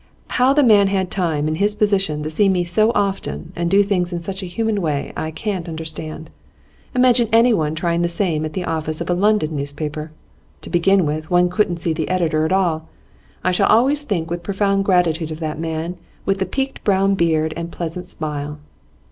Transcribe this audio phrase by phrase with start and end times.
[0.29, 3.83] How the man had time, in his position, to see me so often, and do
[3.83, 6.31] things in such a human way, I can't understand.
[6.95, 10.09] Imagine anyone trying the same at the office of a London newspaper!
[10.63, 12.89] To begin with, one couldn't see the editor at all.
[13.43, 17.53] I shall always think with profound gratitude of that man with the peaked brown beard
[17.55, 18.57] and pleasant smile.